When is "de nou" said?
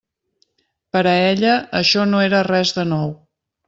2.83-3.19